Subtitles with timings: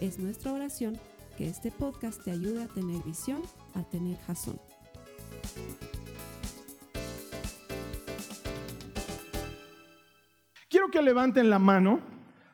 [0.00, 0.98] Es nuestra oración
[1.38, 3.40] que este podcast te ayude a tener visión,
[3.74, 4.60] a tener jazón.
[10.68, 12.00] Quiero que levanten la mano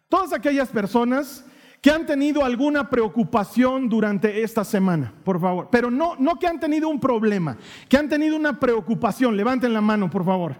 [0.08, 1.44] todas aquellas personas
[1.80, 5.68] que han tenido alguna preocupación durante esta semana, por favor.
[5.72, 9.36] Pero no, no que han tenido un problema, que han tenido una preocupación.
[9.36, 10.54] Levanten la mano, por favor.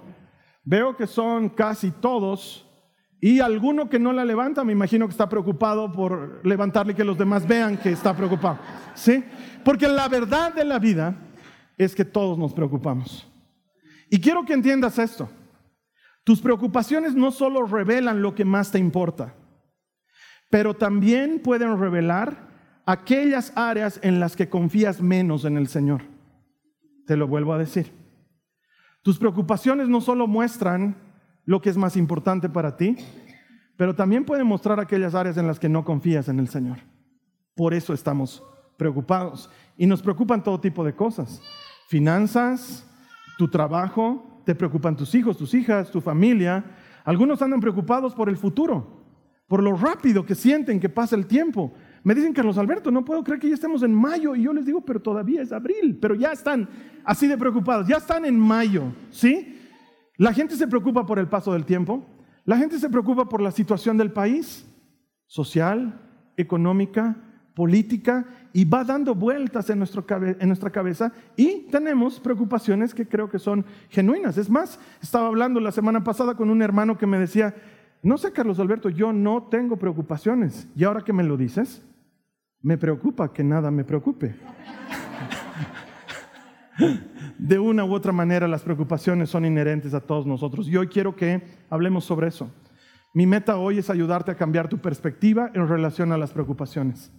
[0.64, 2.66] Veo que son casi todos.
[3.24, 7.04] Y alguno que no la levanta, me imagino que está preocupado por levantarle y que
[7.04, 8.58] los demás vean que está preocupado.
[8.96, 9.22] ¿Sí?
[9.64, 11.14] Porque la verdad de la vida
[11.78, 13.30] es que todos nos preocupamos.
[14.10, 15.30] Y quiero que entiendas esto.
[16.24, 19.36] Tus preocupaciones no solo revelan lo que más te importa,
[20.50, 22.48] pero también pueden revelar
[22.86, 26.02] aquellas áreas en las que confías menos en el Señor.
[27.06, 27.92] Te lo vuelvo a decir.
[29.02, 31.11] Tus preocupaciones no solo muestran
[31.44, 32.96] lo que es más importante para ti,
[33.76, 36.78] pero también pueden mostrar aquellas áreas en las que no confías en el Señor.
[37.54, 38.42] Por eso estamos
[38.76, 39.50] preocupados.
[39.76, 41.40] Y nos preocupan todo tipo de cosas.
[41.88, 42.86] Finanzas,
[43.38, 46.64] tu trabajo, te preocupan tus hijos, tus hijas, tu familia.
[47.04, 49.04] Algunos andan preocupados por el futuro,
[49.48, 51.72] por lo rápido que sienten que pasa el tiempo.
[52.04, 54.34] Me dicen, Carlos Alberto, no puedo creer que ya estemos en mayo.
[54.34, 55.98] Y yo les digo, pero todavía es abril.
[56.00, 56.68] Pero ya están
[57.04, 59.61] así de preocupados, ya están en mayo, ¿sí?
[60.16, 62.04] La gente se preocupa por el paso del tiempo.
[62.44, 64.66] La gente se preocupa por la situación del país,
[65.26, 66.00] social,
[66.36, 67.16] económica,
[67.54, 73.64] política, y va dando vueltas en, nuestra cabeza y tenemos preocupaciones que creo que son
[73.88, 74.36] genuinas.
[74.38, 77.54] Es más, estaba hablando la semana pasada con un hermano que me decía,
[78.02, 80.68] no sé, Carlos Alberto, yo no tengo preocupaciones.
[80.74, 81.82] Y ahora que me lo dices,
[82.60, 84.34] me preocupa que nada me preocupe.
[87.38, 90.68] De una u otra manera las preocupaciones son inherentes a todos nosotros.
[90.68, 92.50] Y hoy quiero que hablemos sobre eso.
[93.14, 97.12] Mi meta hoy es ayudarte a cambiar tu perspectiva en relación a las preocupaciones.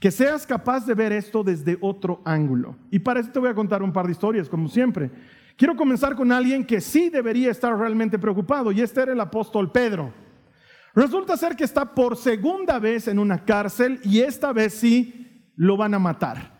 [0.00, 2.76] Que seas capaz de ver esto desde otro ángulo.
[2.90, 5.10] Y para eso te voy a contar un par de historias, como siempre.
[5.56, 9.70] Quiero comenzar con alguien que sí debería estar realmente preocupado, y este era el apóstol
[9.70, 10.12] Pedro.
[10.94, 15.76] Resulta ser que está por segunda vez en una cárcel y esta vez sí lo
[15.76, 16.53] van a matar.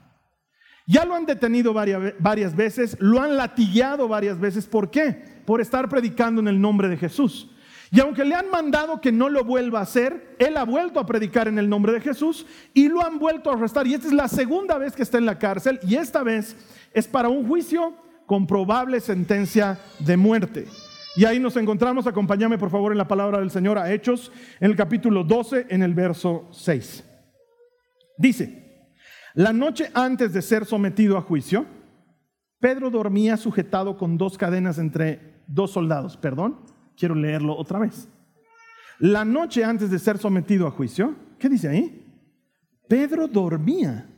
[0.87, 4.67] Ya lo han detenido varias, veces, lo han latillado varias veces.
[4.67, 5.25] ¿Por qué?
[5.47, 7.50] Por estar predicando en el nombre de Jesús.
[7.91, 11.06] Y aunque le han mandado que no lo vuelva a hacer, él ha vuelto a
[11.06, 13.87] predicar en el nombre de Jesús y lo han vuelto a arrestar.
[13.87, 16.56] Y esta es la segunda vez que está en la cárcel y esta vez
[16.93, 17.95] es para un juicio
[18.27, 20.66] con probable sentencia de muerte.
[21.16, 24.71] Y ahí nos encontramos, acompáñame por favor en la palabra del Señor a Hechos, en
[24.71, 27.05] el capítulo 12, en el verso 6.
[28.19, 28.64] Dice,
[29.34, 31.67] la noche antes de ser sometido a juicio,
[32.61, 36.17] Pedro dormía sujetado con dos cadenas entre dos soldados.
[36.17, 36.61] Perdón,
[36.97, 38.09] quiero leerlo otra vez.
[38.99, 42.00] La noche antes de ser sometido a juicio, ¿qué dice ahí?
[42.89, 44.09] Pedro dormía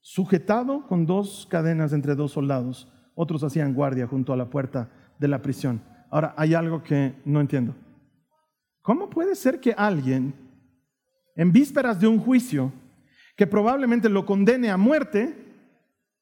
[0.00, 2.92] sujetado con dos cadenas entre dos soldados.
[3.14, 5.80] Otros hacían guardia junto a la puerta de la prisión.
[6.10, 7.74] Ahora, hay algo que no entiendo.
[8.82, 10.34] ¿Cómo puede ser que alguien,
[11.36, 12.72] en vísperas de un juicio,
[13.36, 15.34] que probablemente lo condene a muerte,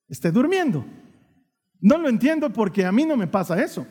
[0.08, 0.84] esté durmiendo?
[1.80, 3.86] No lo entiendo porque a mí no me pasa eso.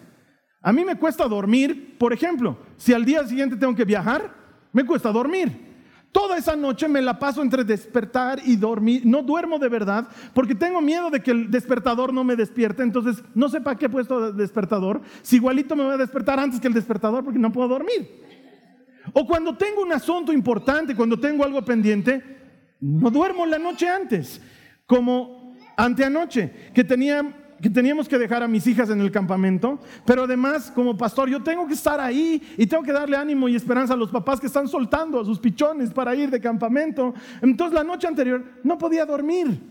[0.62, 4.34] A mí me cuesta dormir, por ejemplo, si al día siguiente tengo que viajar,
[4.72, 5.72] me cuesta dormir.
[6.12, 9.04] Toda esa noche me la paso entre despertar y dormir.
[9.06, 12.84] No duermo de verdad porque tengo miedo de que el despertador no me despierte.
[12.84, 15.02] Entonces, no sé para qué he puesto despertador.
[15.22, 18.10] Si igualito me voy a despertar antes que el despertador porque no puedo dormir.
[19.14, 22.41] O cuando tengo un asunto importante, cuando tengo algo pendiente,
[22.82, 24.42] no duermo la noche antes.
[24.86, 26.86] Como anteanoche, que
[27.62, 31.44] que teníamos que dejar a mis hijas en el campamento, pero además como pastor yo
[31.44, 34.48] tengo que estar ahí y tengo que darle ánimo y esperanza a los papás que
[34.48, 37.14] están soltando a sus pichones para ir de campamento.
[37.42, 39.62] Entonces la noche anterior no podía dormir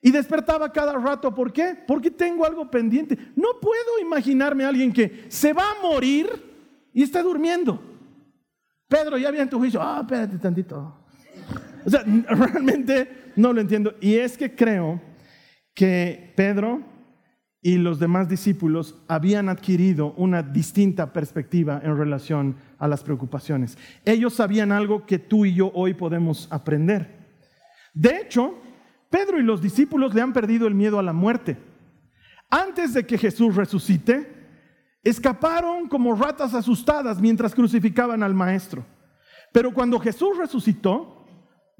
[0.00, 1.34] y despertaba cada rato.
[1.34, 1.76] ¿Por qué?
[1.86, 3.18] Porque tengo algo pendiente.
[3.34, 6.28] No puedo imaginarme a alguien que se va a morir
[6.92, 7.82] y está durmiendo.
[8.88, 9.80] Pedro, ya viene tu juicio.
[9.82, 10.99] Ah, espérate tantito.
[11.84, 13.94] O sea, realmente no lo entiendo.
[14.00, 15.00] Y es que creo
[15.74, 16.82] que Pedro
[17.62, 23.76] y los demás discípulos habían adquirido una distinta perspectiva en relación a las preocupaciones.
[24.04, 27.18] Ellos sabían algo que tú y yo hoy podemos aprender.
[27.92, 28.54] De hecho,
[29.10, 31.58] Pedro y los discípulos le han perdido el miedo a la muerte.
[32.48, 34.40] Antes de que Jesús resucite,
[35.02, 38.84] escaparon como ratas asustadas mientras crucificaban al maestro.
[39.52, 41.19] Pero cuando Jesús resucitó,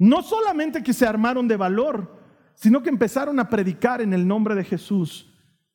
[0.00, 2.18] no solamente que se armaron de valor,
[2.54, 5.30] sino que empezaron a predicar en el nombre de Jesús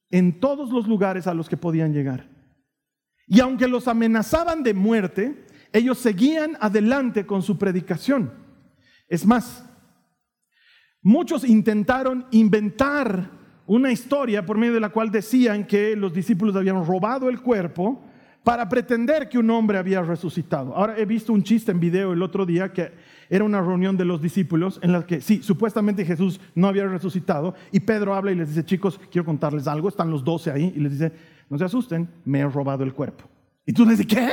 [0.10, 2.28] en todos los lugares a los que podían llegar.
[3.28, 8.34] Y aunque los amenazaban de muerte, ellos seguían adelante con su predicación.
[9.08, 9.64] Es más,
[11.04, 13.30] muchos intentaron inventar
[13.68, 18.04] una historia por medio de la cual decían que los discípulos habían robado el cuerpo
[18.46, 20.76] para pretender que un hombre había resucitado.
[20.76, 22.92] Ahora he visto un chiste en video el otro día que
[23.28, 27.56] era una reunión de los discípulos en la que sí, supuestamente Jesús no había resucitado
[27.72, 30.80] y Pedro habla y les dice, chicos, quiero contarles algo, están los doce ahí y
[30.80, 31.12] les dice,
[31.50, 33.24] no se asusten, me he robado el cuerpo.
[33.66, 34.30] Y tú le dices, ¿qué?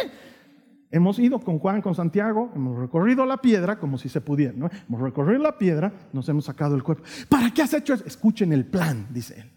[0.90, 4.68] Hemos ido con Juan, con Santiago, hemos recorrido la piedra como si se pudiera, ¿no?
[4.90, 7.02] Hemos recorrido la piedra, nos hemos sacado el cuerpo.
[7.30, 8.04] ¿Para qué has hecho eso?
[8.04, 9.50] Escuchen el plan, dice él.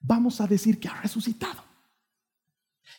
[0.00, 1.73] Vamos a decir que ha resucitado.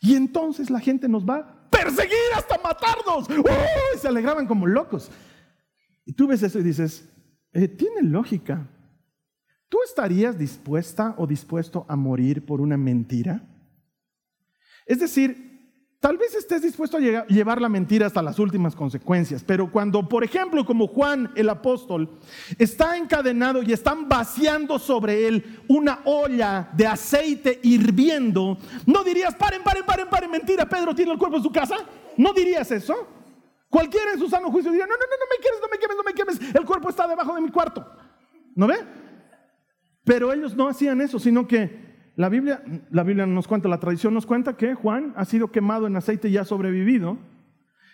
[0.02, 3.28] Y entonces la gente nos va a perseguir hasta matarnos.
[3.30, 3.98] ¡Oh!
[4.00, 5.12] se alegraban como locos.
[6.06, 7.10] Y tú ves eso y dices,
[7.54, 8.68] eh, tiene lógica.
[9.70, 13.42] ¿Tú estarías dispuesta o dispuesto a morir por una mentira?
[14.86, 15.55] Es decir,
[16.06, 20.24] Tal vez estés dispuesto a llevar la mentira hasta las últimas consecuencias, pero cuando, por
[20.24, 22.08] ejemplo, como Juan el apóstol,
[22.60, 28.56] está encadenado y están vaciando sobre él una olla de aceite hirviendo,
[28.86, 31.78] ¿no dirías, paren, paren, paren, paren, mentira, Pedro tiene el cuerpo en su casa?
[32.18, 33.08] ¿No dirías eso?
[33.68, 35.98] Cualquiera en su sano juicio diría, no, no, no, no me quemes, no me quemes,
[35.98, 37.84] no me quemes, el cuerpo está debajo de mi cuarto.
[38.54, 38.78] ¿No ve?
[40.04, 44.14] Pero ellos no hacían eso, sino que la Biblia, la Biblia nos cuenta, la tradición
[44.14, 47.18] nos cuenta que Juan ha sido quemado en aceite y ha sobrevivido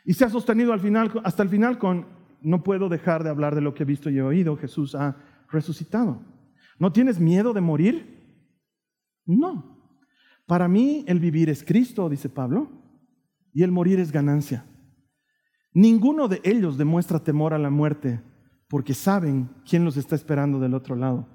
[0.06, 2.06] y se ha sostenido hasta el final con,
[2.41, 5.18] no puedo dejar de hablar de lo que he visto y he oído, Jesús ha
[5.50, 6.21] resucitado.
[6.79, 8.21] ¿No tienes miedo de morir?
[9.25, 9.77] No.
[10.45, 12.69] Para mí el vivir es Cristo, dice Pablo,
[13.53, 14.65] y el morir es ganancia.
[15.73, 18.21] Ninguno de ellos demuestra temor a la muerte
[18.68, 21.27] porque saben quién los está esperando del otro lado.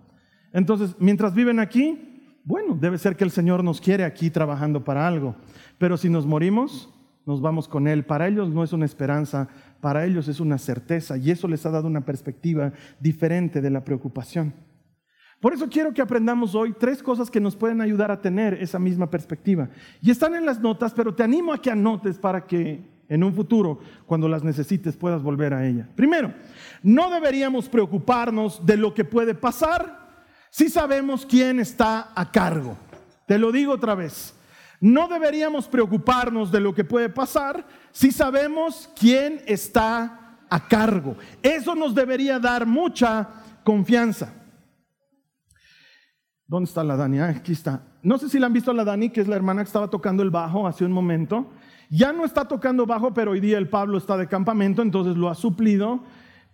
[0.53, 2.16] Entonces, mientras viven aquí,
[2.47, 5.35] bueno, debe ser que el Señor nos quiere aquí trabajando para algo.
[5.79, 6.89] Pero si nos morimos,
[7.27, 8.05] nos vamos con Él.
[8.05, 9.49] Para ellos no es una esperanza,
[9.81, 11.17] para ellos es una certeza.
[11.17, 14.55] Y eso les ha dado una perspectiva diferente de la preocupación.
[15.41, 18.79] Por eso quiero que aprendamos hoy tres cosas que nos pueden ayudar a tener esa
[18.79, 19.69] misma perspectiva.
[20.01, 23.35] Y están en las notas, pero te animo a que anotes para que en un
[23.35, 25.89] futuro, cuando las necesites, puedas volver a ella.
[25.97, 26.33] Primero,
[26.85, 30.06] no deberíamos preocuparnos de lo que puede pasar
[30.51, 32.77] si sabemos quién está a cargo.
[33.27, 34.35] Te lo digo otra vez.
[34.81, 41.17] No deberíamos preocuparnos de lo que puede pasar si sabemos quién está a cargo.
[41.43, 43.29] Eso nos debería dar mucha
[43.65, 44.33] confianza.
[46.47, 47.19] ¿Dónde está la Dani?
[47.19, 47.83] Ah, aquí está.
[48.03, 49.91] No sé si la han visto a la Dani, que es la hermana que estaba
[49.91, 51.51] tocando el bajo hace un momento.
[51.91, 55.29] Ya no está tocando bajo, pero hoy día el Pablo está de campamento, entonces lo
[55.29, 56.05] ha suplido.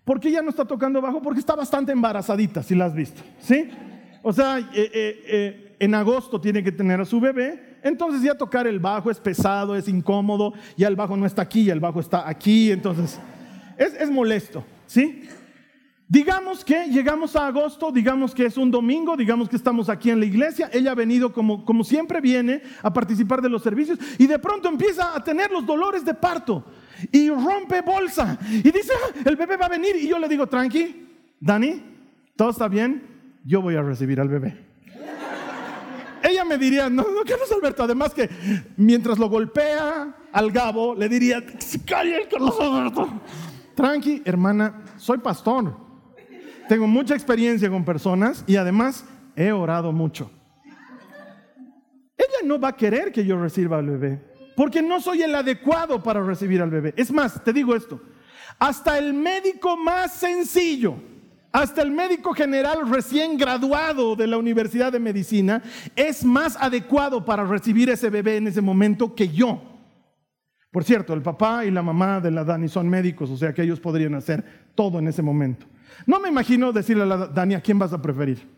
[0.04, 1.22] ¿Por qué ya no está tocando bajo?
[1.22, 3.22] Porque está bastante embarazadita, si la has visto.
[3.38, 3.70] ¿Sí?
[4.22, 8.36] O sea, eh, eh, eh, en agosto tiene que tener a su bebé, entonces ya
[8.36, 11.80] tocar el bajo es pesado, es incómodo, ya el bajo no está aquí, ya el
[11.80, 13.18] bajo está aquí, entonces
[13.76, 15.28] es, es molesto, ¿sí?
[16.06, 20.20] Digamos que llegamos a agosto, digamos que es un domingo, digamos que estamos aquí en
[20.20, 24.26] la iglesia, ella ha venido como, como siempre viene a participar de los servicios y
[24.26, 26.64] de pronto empieza a tener los dolores de parto
[27.10, 30.46] y rompe bolsa y dice, ah, el bebé va a venir y yo le digo,
[30.46, 31.08] tranqui,
[31.40, 31.82] Dani,
[32.36, 33.02] todo está bien,
[33.44, 34.72] yo voy a recibir al bebé.
[36.22, 38.30] Ella me diría, no, no, Carlos Alberto, además que
[38.76, 41.44] mientras lo golpea al Gabo, le diría,
[41.84, 43.08] calla el Carlos Alberto.
[43.74, 45.76] Tranqui, hermana, soy pastor.
[46.68, 49.04] Tengo mucha experiencia con personas y además
[49.34, 50.30] he orado mucho.
[52.16, 54.22] Ella no va a querer que yo reciba al bebé,
[54.56, 56.94] porque no soy el adecuado para recibir al bebé.
[56.96, 58.00] Es más, te digo esto,
[58.58, 60.94] hasta el médico más sencillo,
[61.52, 65.62] hasta el médico general recién graduado de la Universidad de Medicina
[65.94, 69.60] es más adecuado para recibir ese bebé en ese momento que yo.
[70.70, 73.62] Por cierto, el papá y la mamá de la Dani son médicos, o sea que
[73.62, 74.42] ellos podrían hacer
[74.74, 75.66] todo en ese momento.
[76.06, 78.48] No me imagino decirle a la Dani, ¿a quién vas a preferir?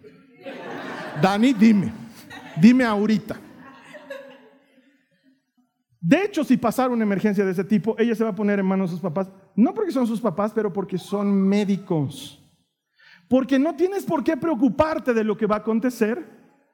[1.21, 1.93] Dani, dime,
[2.61, 3.37] dime ahorita.
[6.07, 8.67] De hecho, si pasara una emergencia de ese tipo, ella se va a poner en
[8.67, 12.45] manos de sus papás, no porque son sus papás, pero porque son médicos.
[13.27, 16.23] Porque no tienes por qué preocuparte de lo que va a acontecer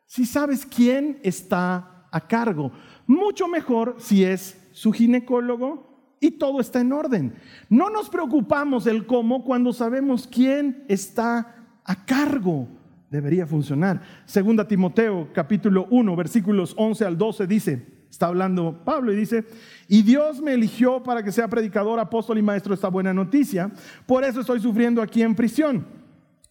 [0.05, 2.73] si sabes quién está a cargo.
[3.07, 7.35] Mucho mejor si es su ginecólogo, y todo está en orden.
[7.69, 12.67] No nos preocupamos el cómo cuando sabemos quién está a cargo.
[13.11, 14.03] Debería funcionar.
[14.25, 19.45] Segunda Timoteo capítulo 1 versículos 11 al 12 dice, está hablando Pablo y dice,
[19.89, 23.71] y Dios me eligió para que sea predicador, apóstol y maestro de esta buena noticia.
[24.07, 25.87] Por eso estoy sufriendo aquí en prisión,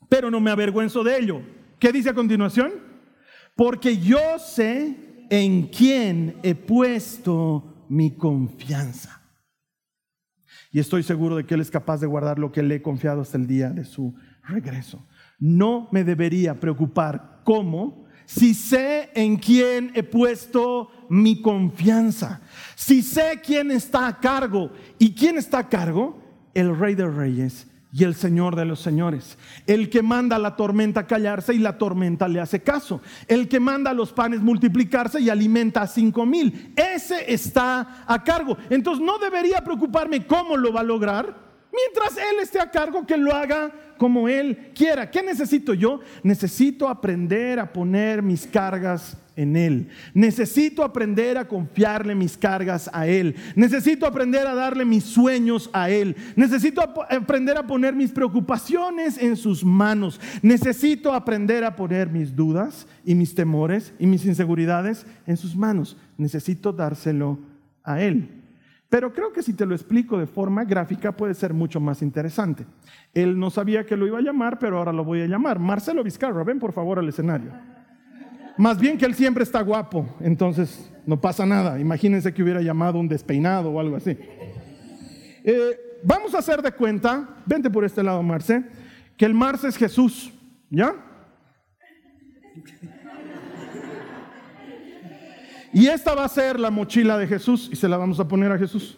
[0.08, 1.42] pero no me avergüenzo de ello.
[1.78, 2.72] ¿Qué dice a continuación?
[3.56, 9.22] Porque yo sé en quién he puesto mi confianza.
[10.72, 13.22] Y estoy seguro de que Él es capaz de guardar lo que le he confiado
[13.22, 15.06] hasta el día de su regreso.
[15.40, 22.42] No me debería preocupar cómo, si sé en quién he puesto mi confianza,
[22.76, 26.22] si sé quién está a cargo y quién está a cargo,
[26.54, 29.36] el Rey de Reyes y el Señor de los señores.
[29.66, 33.02] El que manda a la tormenta callarse y la tormenta le hace caso.
[33.28, 36.72] El que manda a los panes multiplicarse y alimenta a cinco mil.
[36.76, 38.56] Ese está a cargo.
[38.70, 41.49] Entonces no debería preocuparme cómo lo va a lograr.
[41.72, 45.12] Mientras Él esté a cargo, que lo haga como Él quiera.
[45.12, 46.00] ¿Qué necesito yo?
[46.24, 49.88] Necesito aprender a poner mis cargas en Él.
[50.14, 53.36] Necesito aprender a confiarle mis cargas a Él.
[53.56, 56.16] Necesito aprender a darle mis sueños a Él.
[56.36, 60.20] Necesito aprender a poner mis preocupaciones en sus manos.
[60.42, 65.96] Necesito aprender a poner mis dudas y mis temores y mis inseguridades en sus manos.
[66.18, 67.38] Necesito dárselo
[67.84, 68.39] a Él.
[68.90, 72.66] Pero creo que si te lo explico de forma gráfica puede ser mucho más interesante.
[73.14, 75.60] Él no sabía que lo iba a llamar, pero ahora lo voy a llamar.
[75.60, 77.52] Marcelo Vizcarra, ven por favor al escenario.
[78.58, 81.80] Más bien que él siempre está guapo, entonces no pasa nada.
[81.80, 84.18] Imagínense que hubiera llamado un despeinado o algo así.
[85.44, 88.66] Eh, vamos a hacer de cuenta, vente por este lado, Marce,
[89.16, 90.34] que el Marce es Jesús,
[90.70, 90.94] ¿ya?
[95.74, 98.52] Y esta va a ser la mochila de Jesús y se la vamos a poner
[98.52, 98.98] a Jesús.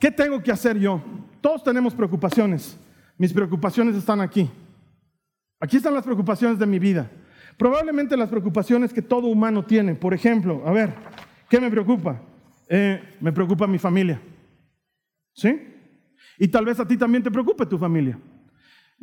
[0.00, 1.02] ¿Qué tengo que hacer yo?
[1.40, 2.78] Todos tenemos preocupaciones.
[3.18, 4.50] Mis preocupaciones están aquí.
[5.60, 7.10] Aquí están las preocupaciones de mi vida.
[7.56, 9.94] Probablemente las preocupaciones que todo humano tiene.
[9.94, 10.92] Por ejemplo, a ver,
[11.48, 12.20] ¿qué me preocupa?
[12.68, 14.20] Eh, me preocupa mi familia.
[15.34, 15.60] ¿Sí?
[16.38, 18.18] Y tal vez a ti también te preocupe tu familia.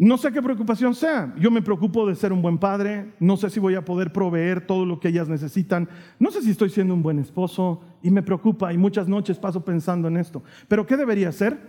[0.02, 1.36] No sé qué preocupación sea.
[1.38, 3.16] Yo me preocupo de ser un buen padre.
[3.20, 5.90] No sé si voy a poder proveer todo lo que ellas necesitan.
[6.20, 7.84] No sé si estoy siendo un buen esposo.
[8.02, 8.72] Y me preocupa.
[8.72, 10.42] Y muchas noches paso pensando en esto.
[10.70, 11.60] Pero ¿qué debería hacer?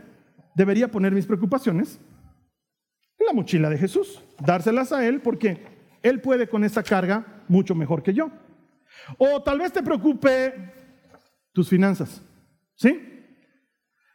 [0.54, 1.98] Debería poner mis preocupaciones
[3.18, 4.22] en la mochila de Jesús.
[4.38, 5.66] Dárselas a Él porque
[6.00, 8.30] él puede con esa carga mucho mejor que yo.
[9.18, 10.72] O tal vez te preocupe
[11.52, 12.22] tus finanzas.
[12.76, 13.26] ¿Sí?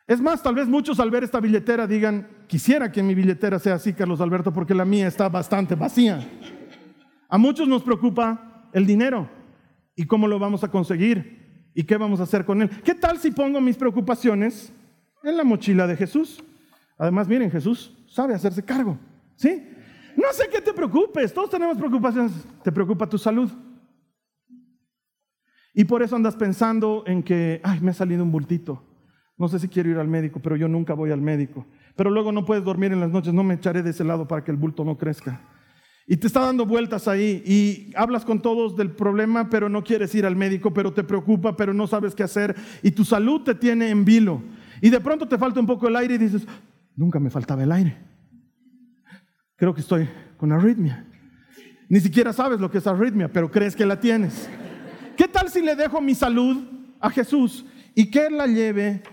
[0.08, 3.76] Es más, tal vez muchos al ver esta billetera digan, quisiera que mi billetera sea
[3.76, 6.26] así, Carlos Alberto, porque la mía está bastante vacía.
[7.30, 9.30] A muchos nos preocupa el dinero
[9.96, 12.70] y cómo lo vamos a conseguir y qué vamos a hacer con él.
[12.84, 14.72] ¿Qué tal si pongo mis preocupaciones
[15.24, 16.44] en la mochila de Jesús?
[16.98, 18.98] Además, miren, Jesús sabe hacerse cargo.
[19.36, 19.70] ¿Sí?
[20.16, 22.32] No sé qué te preocupes, todos tenemos preocupaciones.
[22.64, 23.52] ¿Te preocupa tu salud?
[25.74, 28.82] Y por eso andas pensando en que, ay, me ha salido un bultito.
[29.38, 31.68] No sé si quiero ir al médico, pero yo nunca voy al médico.
[31.96, 34.44] Pero luego no puedes dormir en las noches, no me echaré de ese lado para
[34.44, 35.42] que el bulto no crezca.
[36.08, 40.14] Y te está dando vueltas ahí y hablas con todos del problema, pero no quieres
[40.14, 42.56] ir al médico, pero te preocupa, pero no sabes qué hacer.
[42.84, 44.44] Y tu salud te tiene en vilo.
[44.82, 46.46] Y de pronto te falta un poco el aire y dices,
[46.96, 47.98] nunca me faltaba el aire
[49.56, 51.06] creo que estoy con arritmia.
[51.88, 54.50] Ni siquiera sabes lo que es arritmia, pero crees que la tienes.
[55.16, 56.64] ¿Qué tal si le dejo mi salud
[57.00, 59.04] a Jesús y que Él la lleve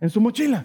[0.00, 0.64] en su mochila?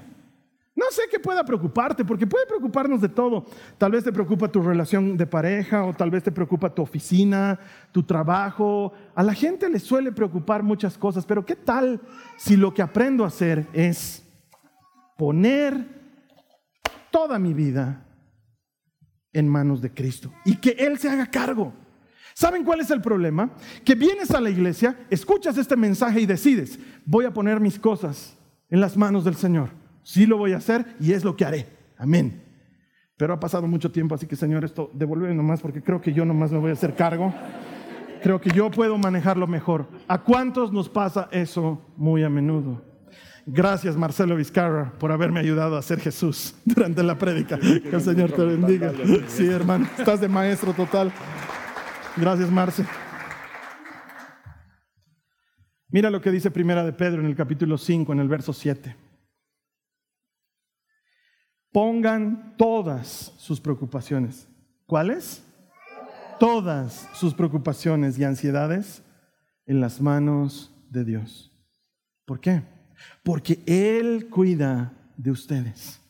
[0.77, 3.45] No sé qué pueda preocuparte, porque puede preocuparnos de todo.
[3.77, 7.59] Tal vez te preocupa tu relación de pareja, o tal vez te preocupa tu oficina,
[7.91, 8.93] tu trabajo.
[9.15, 11.99] A la gente le suele preocupar muchas cosas, pero ¿qué tal
[12.37, 14.23] si lo que aprendo a hacer es
[15.17, 15.83] poner
[17.09, 18.05] toda mi vida
[19.33, 21.73] en manos de Cristo y que Él se haga cargo.
[22.33, 23.51] ¿Saben cuál es el problema?
[23.83, 28.37] Que vienes a la iglesia, escuchas este mensaje y decides, voy a poner mis cosas
[28.69, 29.69] en las manos del Señor.
[30.07, 31.67] Sí lo voy a hacer y es lo que haré.
[31.97, 32.41] Amén.
[33.17, 36.23] Pero ha pasado mucho tiempo, así que Señor, esto devuelve nomás porque creo que yo
[36.23, 37.33] nomás me voy a hacer cargo.
[38.23, 39.89] Creo que yo puedo manejarlo mejor.
[40.07, 42.85] ¿A cuántos nos pasa eso muy a menudo?
[43.45, 47.59] Gracias, Marcelo Vizcarra, por haberme ayudado a ser Jesús durante la prédica.
[47.59, 48.93] Que el Señor te bendiga.
[49.27, 51.11] Sí, hermano, estás de maestro total.
[52.15, 52.85] Gracias, Marce.
[55.89, 59.06] Mira lo que dice Primera de Pedro en el capítulo 5, en el verso 7.
[61.77, 64.47] Pongan todas sus preocupaciones.
[64.87, 65.43] ¿Cuáles?
[66.39, 69.03] Todas sus preocupaciones y ansiedades
[69.67, 71.51] en las manos de Dios.
[72.25, 72.63] ¿Por qué?
[73.23, 76.01] porque Él cuida de ustedes.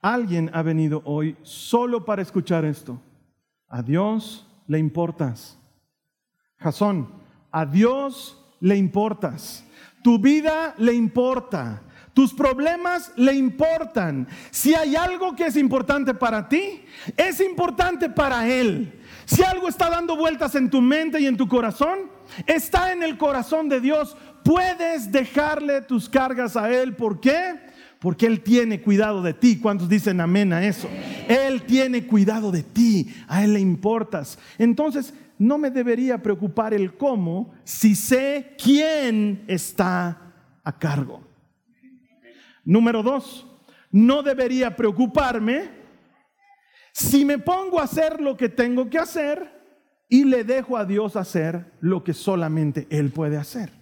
[0.00, 2.98] Alguien ha venido hoy solo para escuchar esto.
[3.68, 5.58] A Dios le importas.
[6.56, 7.08] Jasón,
[7.50, 9.64] a Dios le importas.
[10.02, 11.82] Tu vida le importa.
[12.14, 14.28] Tus problemas le importan.
[14.52, 16.84] Si hay algo que es importante para ti,
[17.16, 19.00] es importante para Él.
[19.24, 22.10] Si algo está dando vueltas en tu mente y en tu corazón,
[22.46, 24.16] está en el corazón de Dios.
[24.44, 26.94] Puedes dejarle tus cargas a Él.
[26.94, 27.58] ¿Por qué?
[27.98, 29.58] Porque Él tiene cuidado de ti.
[29.58, 30.88] ¿Cuántos dicen amén a eso?
[31.26, 33.12] Él tiene cuidado de ti.
[33.26, 34.38] A Él le importas.
[34.56, 41.33] Entonces, no me debería preocupar el cómo si sé quién está a cargo.
[42.64, 43.46] Número dos,
[43.90, 45.70] no debería preocuparme
[46.92, 49.52] si me pongo a hacer lo que tengo que hacer
[50.08, 53.72] y le dejo a Dios hacer lo que solamente Él puede hacer.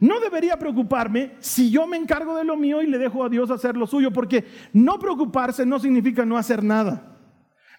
[0.00, 3.50] No debería preocuparme si yo me encargo de lo mío y le dejo a Dios
[3.50, 7.16] hacer lo suyo, porque no preocuparse no significa no hacer nada.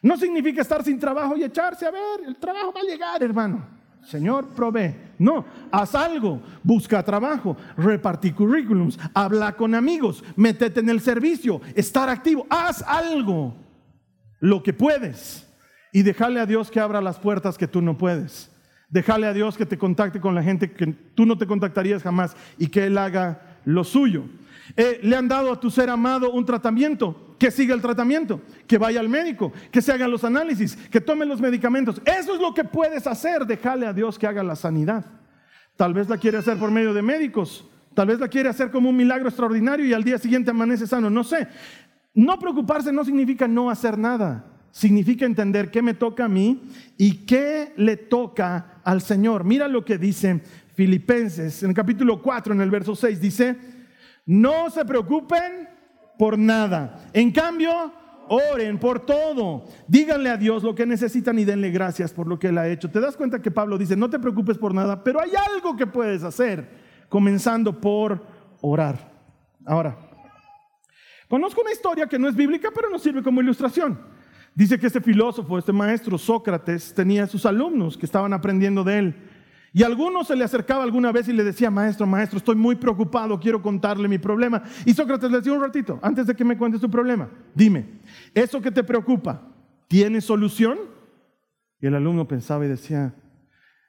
[0.01, 3.78] No significa estar sin trabajo y echarse a ver, el trabajo va a llegar, hermano.
[4.03, 4.95] Señor, provee.
[5.17, 12.09] No, haz algo, busca trabajo, repartí currículums, habla con amigos, métete en el servicio, estar
[12.09, 13.55] activo, haz algo,
[14.39, 15.45] lo que puedes,
[15.91, 18.49] y déjale a Dios que abra las puertas que tú no puedes.
[18.89, 22.35] Déjale a Dios que te contacte con la gente que tú no te contactarías jamás
[22.57, 24.23] y que Él haga lo suyo.
[24.75, 28.77] Eh, le han dado a tu ser amado un tratamiento, que siga el tratamiento, que
[28.77, 32.01] vaya al médico, que se hagan los análisis, que tome los medicamentos.
[32.05, 35.05] Eso es lo que puedes hacer, dejarle a Dios que haga la sanidad.
[35.75, 38.89] Tal vez la quiere hacer por medio de médicos, tal vez la quiere hacer como
[38.89, 41.47] un milagro extraordinario y al día siguiente amanece sano, no sé.
[42.13, 46.63] No preocuparse no significa no hacer nada, significa entender qué me toca a mí
[46.97, 49.45] y qué le toca al Señor.
[49.45, 50.41] Mira lo que dice
[50.75, 53.55] Filipenses en el capítulo 4, en el verso 6, dice,
[54.29, 55.67] no se preocupen
[56.15, 57.09] por nada.
[57.13, 57.91] En cambio,
[58.27, 59.65] oren por todo.
[59.87, 62.91] Díganle a Dios lo que necesitan y denle gracias por lo que Él ha hecho.
[62.91, 65.87] Te das cuenta que Pablo dice, no te preocupes por nada, pero hay algo que
[65.87, 66.69] puedes hacer,
[67.09, 68.23] comenzando por
[68.61, 69.11] orar.
[69.65, 69.97] Ahora,
[71.27, 73.99] conozco una historia que no es bíblica, pero nos sirve como ilustración.
[74.53, 79.28] Dice que este filósofo, este maestro Sócrates, tenía sus alumnos que estaban aprendiendo de él.
[79.71, 83.39] Y alguno se le acercaba alguna vez y le decía, maestro, maestro, estoy muy preocupado,
[83.39, 84.63] quiero contarle mi problema.
[84.85, 87.99] Y Sócrates le decía un ratito, antes de que me cuentes tu problema, dime,
[88.33, 89.41] ¿eso que te preocupa
[89.87, 90.79] tiene solución?
[91.79, 93.13] Y el alumno pensaba y decía,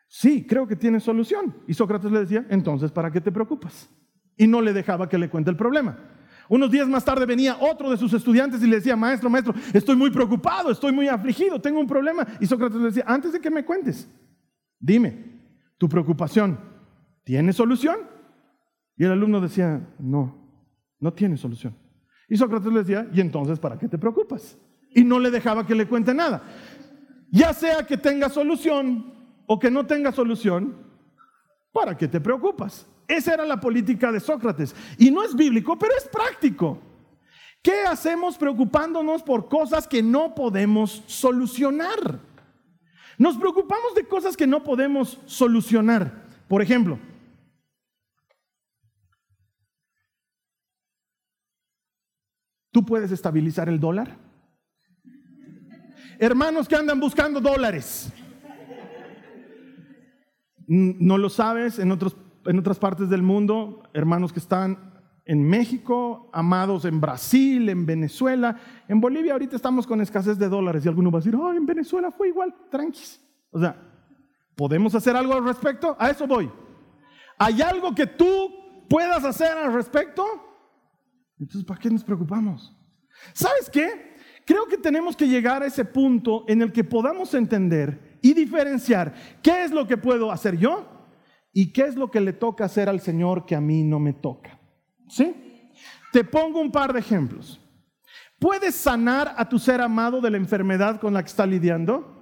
[0.06, 1.54] sí, creo que tiene solución.
[1.66, 3.88] Y Sócrates le decía, entonces, ¿para qué te preocupas?
[4.36, 5.98] Y no le dejaba que le cuente el problema.
[6.50, 9.94] Unos días más tarde venía otro de sus estudiantes y le decía, maestro, maestro, estoy
[9.96, 12.26] muy preocupado, estoy muy afligido, tengo un problema.
[12.40, 14.10] Y Sócrates le decía, antes de que me cuentes,
[14.78, 15.29] dime,
[15.80, 16.60] tu preocupación
[17.24, 17.96] tiene solución?
[18.98, 20.36] Y el alumno decía, no,
[20.98, 21.74] no tiene solución.
[22.28, 24.58] Y Sócrates le decía, ¿y entonces para qué te preocupas?
[24.90, 26.42] Y no le dejaba que le cuente nada.
[27.30, 29.14] Ya sea que tenga solución
[29.46, 30.76] o que no tenga solución,
[31.72, 32.86] ¿para qué te preocupas?
[33.08, 34.76] Esa era la política de Sócrates.
[34.98, 36.78] Y no es bíblico, pero es práctico.
[37.62, 42.20] ¿Qué hacemos preocupándonos por cosas que no podemos solucionar?
[43.20, 46.24] Nos preocupamos de cosas que no podemos solucionar.
[46.48, 46.98] Por ejemplo,
[52.72, 54.16] ¿tú puedes estabilizar el dólar?
[56.18, 58.10] Hermanos que andan buscando dólares.
[60.66, 64.89] No lo sabes en, otras partes del mundo, hermanos que están
[65.30, 68.56] en México, amados en Brasil, en Venezuela.
[68.88, 71.64] En Bolivia ahorita estamos con escasez de dólares y alguno va a decir, oh, en
[71.64, 73.24] Venezuela fue igual, tranquis.
[73.52, 73.80] O sea,
[74.56, 75.94] ¿podemos hacer algo al respecto?
[76.00, 76.50] A eso voy.
[77.38, 78.26] ¿Hay algo que tú
[78.88, 80.26] puedas hacer al respecto?
[81.38, 82.76] Entonces, ¿para qué nos preocupamos?
[83.32, 84.16] ¿Sabes qué?
[84.44, 89.14] Creo que tenemos que llegar a ese punto en el que podamos entender y diferenciar
[89.44, 90.88] qué es lo que puedo hacer yo
[91.52, 94.12] y qué es lo que le toca hacer al Señor que a mí no me
[94.12, 94.59] toca.
[95.10, 95.34] ¿Sí?
[96.12, 97.60] Te pongo un par de ejemplos.
[98.38, 102.16] ¿Puedes sanar a tu ser amado de la enfermedad con la que está lidiando?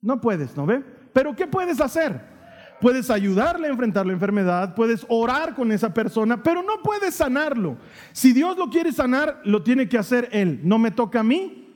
[0.00, 0.82] No puedes, ¿no ve?
[1.12, 2.34] Pero ¿qué puedes hacer?
[2.80, 7.78] Puedes ayudarle a enfrentar la enfermedad, puedes orar con esa persona, pero no puedes sanarlo.
[8.12, 10.60] Si Dios lo quiere sanar, lo tiene que hacer Él.
[10.62, 11.74] No me toca a mí,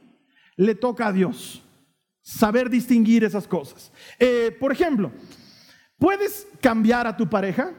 [0.56, 1.62] le toca a Dios.
[2.22, 3.90] Saber distinguir esas cosas.
[4.18, 5.10] Eh, por ejemplo,
[5.98, 7.72] ¿puedes cambiar a tu pareja?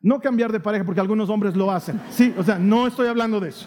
[0.00, 2.00] No cambiar de pareja, porque algunos hombres lo hacen.
[2.10, 3.66] Sí, o sea, no estoy hablando de eso.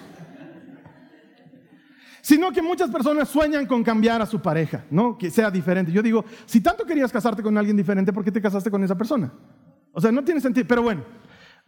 [2.21, 5.17] Sino que muchas personas sueñan con cambiar a su pareja, ¿no?
[5.17, 5.91] Que sea diferente.
[5.91, 8.95] Yo digo, si tanto querías casarte con alguien diferente, ¿por qué te casaste con esa
[8.95, 9.33] persona?
[9.91, 10.65] O sea, no tiene sentido.
[10.67, 11.03] Pero bueno,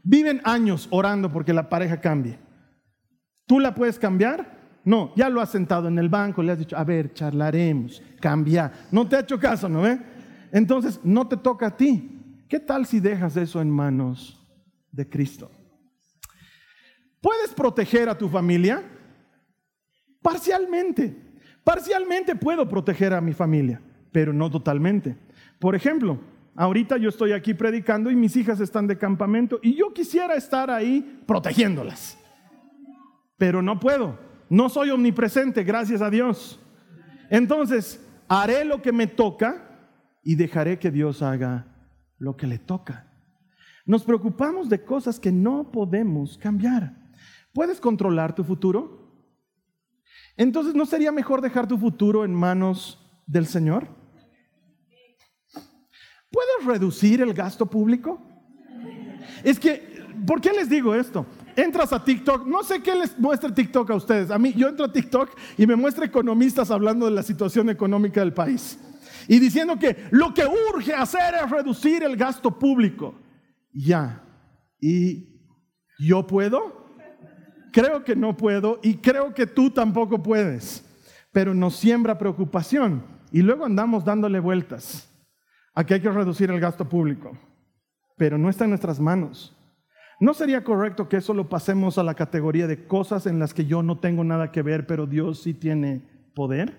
[0.03, 2.37] Viven años orando porque la pareja cambie.
[3.47, 4.61] ¿Tú la puedes cambiar?
[4.83, 8.69] No, ya lo has sentado en el banco, le has dicho, a ver, charlaremos, cambia.
[8.91, 9.97] No te ha hecho caso, ¿no ve?
[10.51, 12.43] Entonces, no te toca a ti.
[12.49, 14.42] ¿Qué tal si dejas eso en manos
[14.93, 15.51] de Cristo?
[17.19, 18.81] ¿Puedes proteger a tu familia?
[20.21, 21.15] Parcialmente.
[21.63, 25.17] Parcialmente puedo proteger a mi familia, pero no totalmente.
[25.59, 26.19] Por ejemplo,
[26.55, 30.69] ahorita yo estoy aquí predicando y mis hijas están de campamento y yo quisiera estar
[30.69, 32.17] ahí protegiéndolas,
[33.37, 34.19] pero no puedo.
[34.49, 36.59] No soy omnipresente, gracias a Dios.
[37.29, 39.87] Entonces, haré lo que me toca
[40.21, 41.65] y dejaré que Dios haga
[42.17, 43.12] lo que le toca.
[43.85, 46.95] Nos preocupamos de cosas que no podemos cambiar.
[47.53, 49.03] ¿Puedes controlar tu futuro?
[50.37, 53.87] Entonces, ¿no sería mejor dejar tu futuro en manos del Señor?
[56.31, 58.19] ¿Puedes reducir el gasto público?
[59.43, 61.25] Es que, ¿por qué les digo esto?
[61.55, 64.31] Entras a TikTok, no sé qué les muestra TikTok a ustedes.
[64.31, 68.21] A mí, yo entro a TikTok y me muestra economistas hablando de la situación económica
[68.21, 68.79] del país
[69.27, 73.13] y diciendo que lo que urge hacer es reducir el gasto público.
[73.73, 74.23] Ya.
[74.79, 75.41] ¿Y
[75.99, 76.83] yo puedo?
[77.71, 80.85] Creo que no puedo y creo que tú tampoco puedes,
[81.31, 85.09] pero nos siembra preocupación y luego andamos dándole vueltas
[85.73, 87.35] a que hay que reducir el gasto público,
[88.15, 89.57] pero no está en nuestras manos.
[90.19, 93.65] ¿No sería correcto que eso lo pasemos a la categoría de cosas en las que
[93.65, 96.03] yo no tengo nada que ver, pero Dios sí tiene
[96.35, 96.77] poder?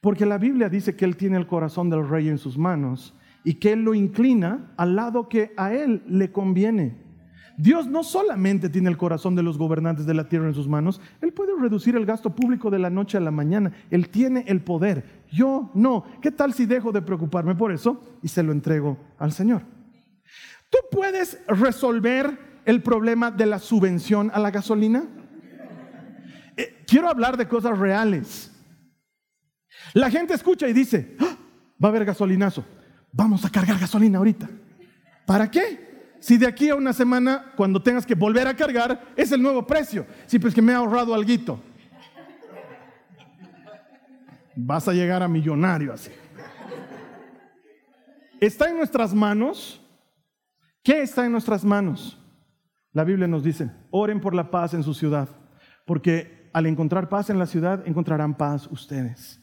[0.00, 3.54] Porque la Biblia dice que Él tiene el corazón del rey en sus manos y
[3.54, 7.10] que Él lo inclina al lado que a Él le conviene.
[7.56, 11.00] Dios no solamente tiene el corazón de los gobernantes de la tierra en sus manos,
[11.20, 13.72] Él puede reducir el gasto público de la noche a la mañana.
[13.90, 15.24] Él tiene el poder.
[15.30, 16.04] Yo no.
[16.22, 19.62] ¿Qué tal si dejo de preocuparme por eso y se lo entrego al Señor?
[20.70, 25.04] ¿Tú puedes resolver el problema de la subvención a la gasolina?
[26.56, 28.52] Eh, quiero hablar de cosas reales.
[29.92, 31.36] La gente escucha y dice, ah,
[31.82, 32.64] va a haber gasolinazo,
[33.12, 34.48] vamos a cargar gasolina ahorita.
[35.26, 35.90] ¿Para qué?
[36.20, 39.66] si de aquí a una semana, cuando tengas que volver a cargar, es el nuevo
[39.66, 40.06] precio?
[40.26, 41.60] Sí, pues que me ha ahorrado algo.
[44.54, 46.10] Vas a llegar a millonario así.
[48.38, 49.80] ¿Está en nuestras manos?
[50.82, 52.18] ¿Qué está en nuestras manos?
[52.92, 55.28] La Biblia nos dice, oren por la paz en su ciudad,
[55.86, 59.39] porque al encontrar paz en la ciudad, encontrarán paz ustedes.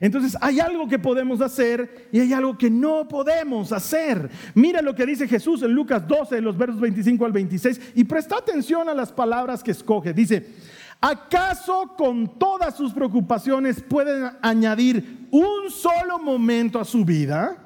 [0.00, 4.30] Entonces hay algo que podemos hacer y hay algo que no podemos hacer.
[4.54, 8.36] Mira lo que dice Jesús en Lucas 12, los versos 25 al 26, y presta
[8.36, 10.12] atención a las palabras que escoge.
[10.12, 10.54] Dice,
[11.00, 17.62] ¿acaso con todas sus preocupaciones pueden añadir un solo momento a su vida?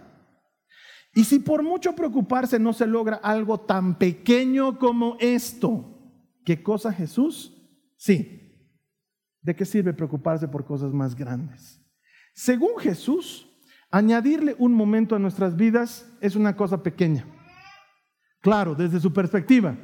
[1.13, 5.85] Y si por mucho preocuparse no se logra algo tan pequeño como esto,
[6.45, 7.57] ¿qué cosa Jesús?
[7.97, 8.37] Sí.
[9.43, 11.80] ¿De qué sirve preocuparse por cosas más grandes?
[12.33, 13.49] Según Jesús,
[13.91, 17.25] añadirle un momento a nuestras vidas es una cosa pequeña.
[18.41, 19.77] Claro, desde su perspectiva.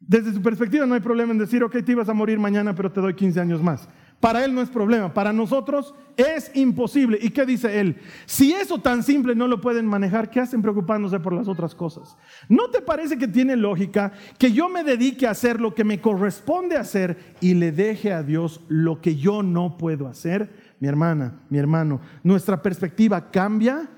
[0.00, 2.90] Desde su perspectiva no hay problema en decir, ok, te ibas a morir mañana, pero
[2.90, 3.88] te doy 15 años más.
[4.20, 7.18] Para él no es problema, para nosotros es imposible.
[7.20, 7.98] ¿Y qué dice él?
[8.26, 12.16] Si eso tan simple no lo pueden manejar, ¿qué hacen preocupándose por las otras cosas?
[12.48, 16.00] ¿No te parece que tiene lógica que yo me dedique a hacer lo que me
[16.00, 20.67] corresponde hacer y le deje a Dios lo que yo no puedo hacer?
[20.80, 23.88] Mi hermana, mi hermano, nuestra perspectiva cambia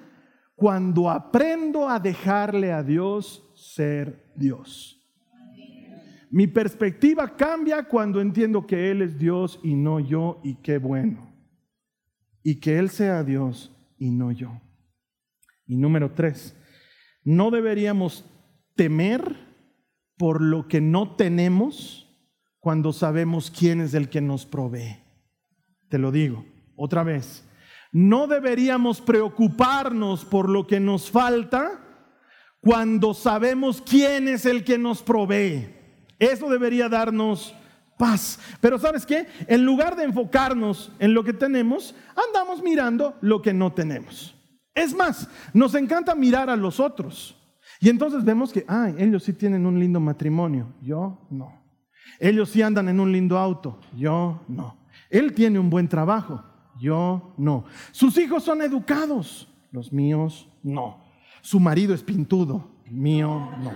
[0.55, 4.97] cuando aprendo a dejarle a Dios ser Dios.
[6.31, 11.35] Mi perspectiva cambia cuando entiendo que Él es Dios y no yo y qué bueno.
[12.43, 14.61] Y que Él sea Dios y no yo.
[15.67, 16.57] Y número tres,
[17.25, 18.25] no deberíamos
[18.77, 19.37] temer
[20.17, 22.07] por lo que no tenemos
[22.61, 24.99] cuando sabemos quién es el que nos provee.
[25.89, 26.45] Te lo digo.
[26.83, 27.47] Otra vez,
[27.93, 31.79] no deberíamos preocuparnos por lo que nos falta
[32.63, 35.69] cuando sabemos quién es el que nos provee.
[36.19, 37.55] Eso debería darnos
[37.99, 38.39] paz.
[38.63, 39.27] Pero ¿sabes qué?
[39.47, 44.35] En lugar de enfocarnos en lo que tenemos, andamos mirando lo que no tenemos.
[44.75, 47.37] Es más, nos encanta mirar a los otros.
[47.79, 51.63] Y entonces vemos que, ay, ellos sí tienen un lindo matrimonio, yo no.
[52.19, 54.79] Ellos sí andan en un lindo auto, yo no.
[55.11, 56.50] Él tiene un buen trabajo,
[56.81, 57.65] yo no.
[57.93, 61.05] Sus hijos son educados, los míos no.
[61.43, 63.73] Su marido es pintudo, mío no.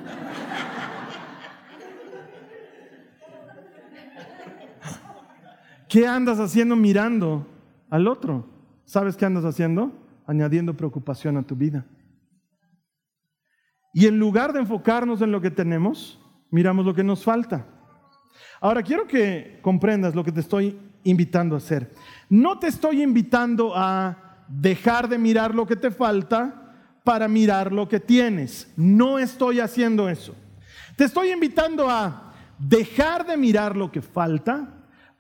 [5.89, 7.47] ¿Qué andas haciendo mirando
[7.89, 8.49] al otro?
[8.85, 9.93] ¿Sabes qué andas haciendo?
[10.27, 11.87] Añadiendo preocupación a tu vida.
[13.93, 17.65] Y en lugar de enfocarnos en lo que tenemos, miramos lo que nos falta.
[18.61, 21.93] Ahora quiero que comprendas lo que te estoy invitando a hacer.
[22.29, 26.73] No te estoy invitando a dejar de mirar lo que te falta
[27.05, 28.73] para mirar lo que tienes.
[28.77, 30.35] No estoy haciendo eso.
[30.97, 34.69] Te estoy invitando a dejar de mirar lo que falta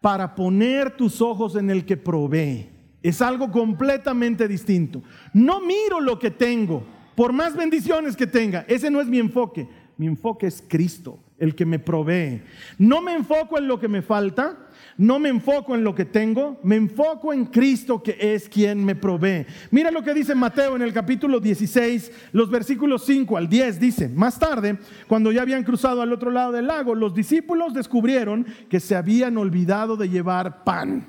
[0.00, 2.68] para poner tus ojos en el que provee.
[3.02, 5.02] Es algo completamente distinto.
[5.32, 8.64] No miro lo que tengo, por más bendiciones que tenga.
[8.68, 9.68] Ese no es mi enfoque.
[9.96, 12.42] Mi enfoque es Cristo, el que me provee.
[12.78, 14.56] No me enfoco en lo que me falta,
[14.96, 18.94] no me enfoco en lo que tengo, me enfoco en Cristo que es quien me
[18.94, 19.46] provee.
[19.70, 23.80] Mira lo que dice Mateo en el capítulo 16, los versículos 5 al 10.
[23.80, 28.46] Dice, más tarde, cuando ya habían cruzado al otro lado del lago, los discípulos descubrieron
[28.68, 31.06] que se habían olvidado de llevar pan.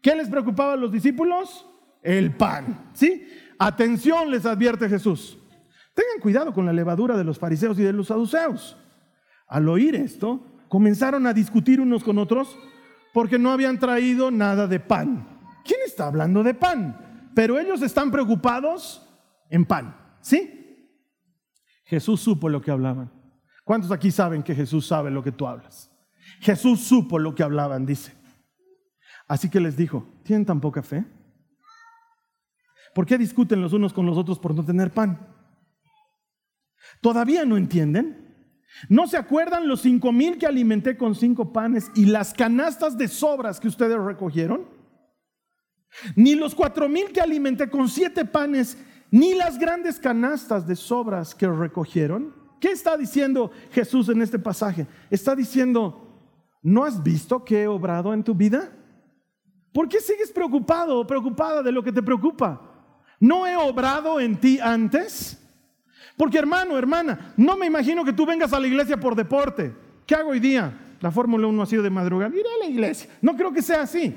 [0.00, 1.66] ¿Qué les preocupaba a los discípulos?
[2.02, 2.90] El pan.
[2.94, 3.26] ¿Sí?
[3.58, 5.38] Atención les advierte Jesús.
[5.94, 8.76] Tengan cuidado con la levadura de los fariseos y de los saduceos.
[9.46, 12.58] Al oír esto, comenzaron a discutir unos con otros
[13.12, 15.26] porque no habían traído nada de pan.
[15.64, 17.30] ¿Quién está hablando de pan?
[17.34, 19.06] Pero ellos están preocupados
[19.50, 20.90] en pan, ¿sí?
[21.84, 23.12] Jesús supo lo que hablaban.
[23.64, 25.90] ¿Cuántos aquí saben que Jesús sabe lo que tú hablas?
[26.40, 28.12] Jesús supo lo que hablaban, dice.
[29.28, 31.04] Así que les dijo, ¿tienen tan poca fe?
[32.94, 35.18] ¿Por qué discuten los unos con los otros por no tener pan?
[37.00, 38.25] ¿Todavía no entienden?
[38.88, 43.08] ¿No se acuerdan los cinco mil que alimenté con cinco panes y las canastas de
[43.08, 44.66] sobras que ustedes recogieron?
[46.14, 48.76] Ni los cuatro mil que alimenté con siete panes,
[49.10, 52.34] ni las grandes canastas de sobras que recogieron.
[52.60, 54.86] ¿Qué está diciendo Jesús en este pasaje?
[55.10, 56.30] Está diciendo,
[56.62, 58.72] ¿no has visto que he obrado en tu vida?
[59.72, 62.60] ¿Por qué sigues preocupado o preocupada de lo que te preocupa?
[63.20, 65.42] ¿No he obrado en ti antes?
[66.16, 69.74] Porque hermano, hermana, no me imagino que tú vengas a la iglesia por deporte.
[70.06, 70.72] ¿Qué hago hoy día?
[71.00, 72.34] La Fórmula 1 ha sido de madrugada.
[72.34, 73.10] Iré a la iglesia.
[73.20, 74.14] No creo que sea así.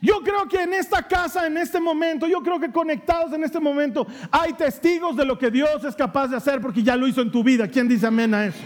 [0.00, 3.58] Yo creo que en esta casa, en este momento, yo creo que conectados en este
[3.58, 7.20] momento, hay testigos de lo que Dios es capaz de hacer porque ya lo hizo
[7.20, 7.66] en tu vida.
[7.66, 8.58] ¿Quién dice amén a eso?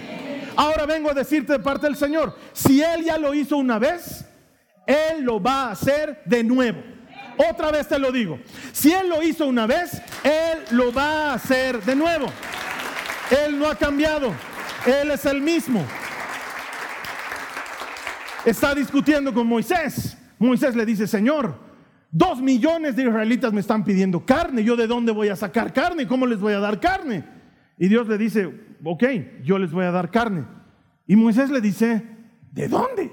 [0.54, 4.26] Ahora vengo a decirte de parte del Señor, si Él ya lo hizo una vez,
[4.86, 6.91] Él lo va a hacer de nuevo.
[7.36, 8.38] Otra vez te lo digo.
[8.72, 12.26] Si Él lo hizo una vez, Él lo va a hacer de nuevo.
[13.46, 14.32] Él no ha cambiado.
[14.86, 15.84] Él es el mismo.
[18.44, 20.16] Está discutiendo con Moisés.
[20.38, 21.54] Moisés le dice, Señor,
[22.10, 24.64] dos millones de israelitas me están pidiendo carne.
[24.64, 26.06] ¿Yo de dónde voy a sacar carne?
[26.06, 27.24] ¿Cómo les voy a dar carne?
[27.78, 28.52] Y Dios le dice,
[28.84, 29.04] ok,
[29.44, 30.44] yo les voy a dar carne.
[31.06, 32.02] Y Moisés le dice,
[32.50, 33.12] ¿de dónde?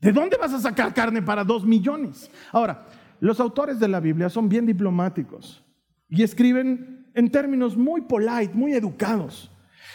[0.00, 2.30] ¿De dónde vas a sacar carne para dos millones?
[2.52, 2.86] Ahora,
[3.20, 5.64] los autores de la Biblia son bien diplomáticos
[6.08, 9.50] y escriben en términos muy polite, muy educados.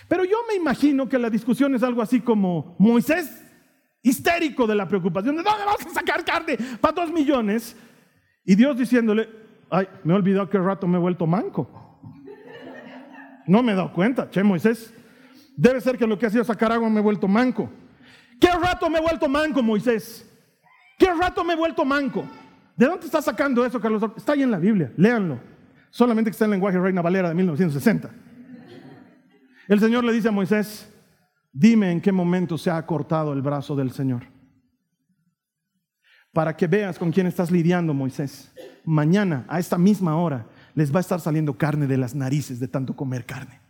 [0.08, 3.44] Pero yo me imagino que la discusión es algo así como Moisés
[4.04, 7.76] histérico de la preocupación, ¿de dónde vamos a sacar carne para dos millones?
[8.46, 9.28] Y Dios diciéndole,
[9.72, 11.68] ay, me he olvidado que rato me he vuelto manco.
[13.48, 14.94] No me he dado cuenta, che Moisés,
[15.58, 17.70] debe ser que lo que ha sido sacar agua me he vuelto manco.
[18.40, 20.32] ¿Qué rato me he vuelto manco, Moisés?
[21.00, 22.26] ¿Qué rato me he vuelto manco?
[22.76, 24.04] ¿De dónde está sacando eso, Carlos?
[24.18, 25.40] Está ahí en la Biblia, léanlo.
[25.90, 28.10] Solamente que está en lenguaje Reina Valera de 1960.
[29.68, 30.94] El Señor le dice a Moisés,
[31.54, 34.24] dime en qué momento se ha cortado el brazo del Señor.
[36.34, 38.54] Para que veas con quién estás lidiando, Moisés.
[38.84, 42.68] Mañana, a esta misma hora, les va a estar saliendo carne de las narices de
[42.68, 43.62] tanto comer carne.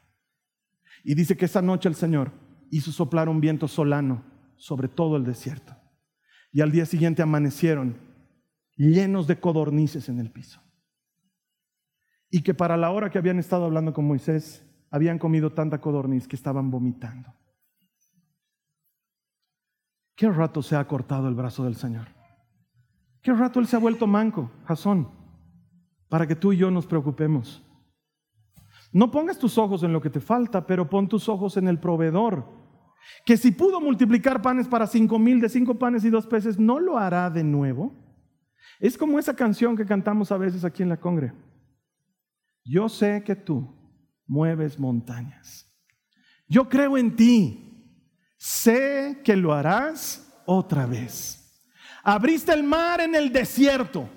[1.04, 2.32] Y dice que esa noche el Señor
[2.72, 4.24] hizo soplar un viento solano
[4.58, 5.76] sobre todo el desierto.
[6.52, 7.98] Y al día siguiente amanecieron
[8.76, 10.62] llenos de codornices en el piso.
[12.30, 16.28] Y que para la hora que habían estado hablando con Moisés, habían comido tanta codorniz
[16.28, 17.34] que estaban vomitando.
[20.16, 22.08] ¿Qué rato se ha cortado el brazo del Señor?
[23.22, 25.10] ¿Qué rato Él se ha vuelto manco, Jasón?
[26.08, 27.64] Para que tú y yo nos preocupemos.
[28.94, 31.80] No pongas tus ojos en lo que te falta, pero pon tus ojos en el
[31.80, 32.46] proveedor.
[33.26, 36.80] Que si pudo multiplicar panes para cinco mil de cinco panes y dos peces, ¿no
[36.80, 38.05] lo hará de nuevo?
[38.80, 41.34] Es como esa canción que cantamos a veces aquí en la congre.
[42.64, 43.68] Yo sé que tú
[44.26, 45.72] mueves montañas.
[46.48, 47.62] Yo creo en ti.
[48.38, 51.64] Sé que lo harás otra vez.
[52.04, 54.10] Abriste el mar en el desierto.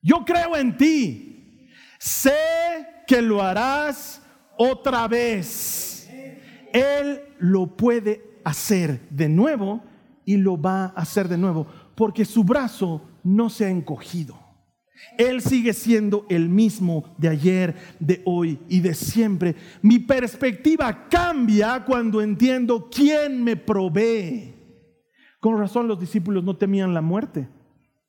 [0.00, 1.68] Yo creo en ti.
[1.98, 2.34] Sé
[3.06, 4.22] que lo harás
[4.56, 6.08] otra vez.
[6.72, 9.82] Él lo puede hacer de nuevo
[10.24, 14.38] y lo va a hacer de nuevo porque su brazo no se ha encogido.
[15.18, 19.56] Él sigue siendo el mismo de ayer, de hoy y de siempre.
[19.82, 24.54] Mi perspectiva cambia cuando entiendo quién me provee.
[25.40, 27.48] Con razón los discípulos no temían la muerte.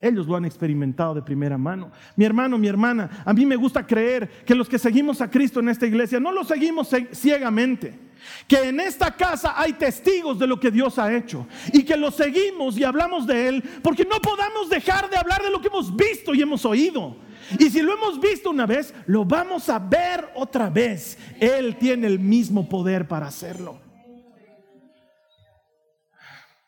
[0.04, 1.90] Ellos lo han experimentado de primera mano.
[2.14, 5.60] Mi hermano, mi hermana, a mí me gusta creer que los que seguimos a Cristo
[5.60, 7.98] en esta iglesia no lo seguimos ciegamente.
[8.46, 12.10] Que en esta casa hay testigos de lo que Dios ha hecho y que lo
[12.10, 15.96] seguimos y hablamos de Él porque no podamos dejar de hablar de lo que hemos
[15.96, 17.16] visto y hemos oído.
[17.58, 21.16] Y si lo hemos visto una vez, lo vamos a ver otra vez.
[21.40, 23.80] Él tiene el mismo poder para hacerlo.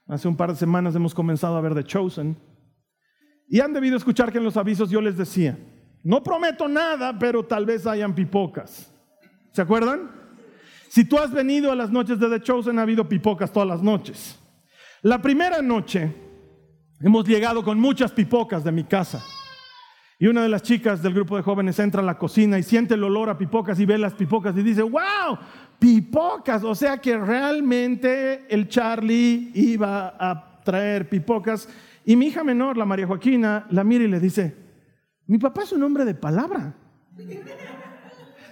[0.09, 2.46] Hace un par de semanas hemos comenzado a ver The Chosen.
[3.49, 5.59] Y han debido escuchar que en los avisos yo les decía,
[6.03, 8.93] no prometo nada, pero tal vez hayan pipocas.
[9.53, 10.11] ¿Se acuerdan?
[10.89, 13.83] Si tú has venido a las noches de The Chosen, ha habido pipocas todas las
[13.83, 14.39] noches.
[15.03, 16.13] La primera noche
[17.01, 19.23] hemos llegado con muchas pipocas de mi casa.
[20.19, 22.95] Y una de las chicas del grupo de jóvenes entra a la cocina y siente
[22.95, 25.39] el olor a pipocas y ve las pipocas y dice, wow,
[25.79, 26.65] pipocas.
[26.65, 31.69] O sea que realmente el Charlie iba a traer pipocas
[32.09, 34.55] y mi hija menor, la María Joaquina, la mira y le dice,
[35.27, 36.73] mi papá es un hombre de palabra.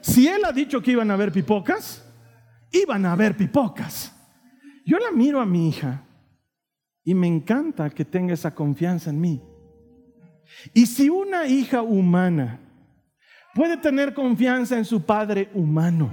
[0.01, 2.05] Si él ha dicho que iban a haber pipocas,
[2.73, 4.13] iban a haber pipocas.
[4.85, 6.03] Yo la miro a mi hija
[7.05, 9.41] y me encanta que tenga esa confianza en mí.
[10.73, 12.59] Y si una hija humana
[13.55, 16.13] puede tener confianza en su padre humano,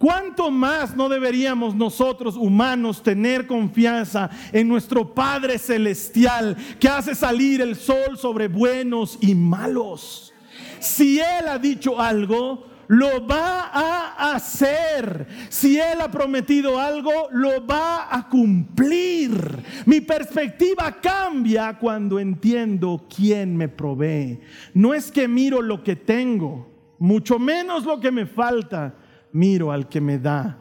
[0.00, 7.60] ¿Cuánto más no deberíamos nosotros humanos tener confianza en nuestro Padre Celestial que hace salir
[7.60, 10.32] el sol sobre buenos y malos?
[10.78, 15.26] Si Él ha dicho algo, lo va a hacer.
[15.50, 19.58] Si Él ha prometido algo, lo va a cumplir.
[19.84, 24.40] Mi perspectiva cambia cuando entiendo quién me provee.
[24.72, 28.94] No es que miro lo que tengo, mucho menos lo que me falta
[29.32, 30.58] miro al que me da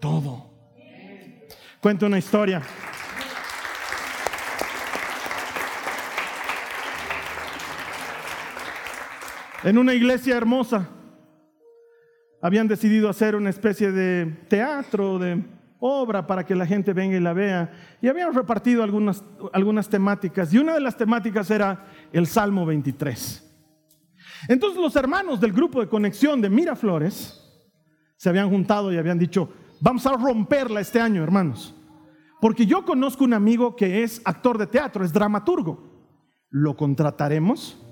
[0.00, 0.50] todo.
[1.80, 2.62] Cuento una historia.
[9.64, 10.88] En una iglesia hermosa
[12.40, 15.42] habían decidido hacer una especie de teatro, de
[15.78, 17.72] obra para que la gente venga y la vea.
[18.00, 20.52] Y habían repartido algunas, algunas temáticas.
[20.52, 23.48] Y una de las temáticas era el Salmo 23.
[24.48, 27.42] Entonces los hermanos del grupo de conexión de Miraflores
[28.22, 29.48] se habían juntado y habían dicho,
[29.80, 31.74] vamos a romperla este año, hermanos.
[32.40, 35.82] Porque yo conozco un amigo que es actor de teatro, es dramaturgo.
[36.48, 37.84] Lo contrataremos,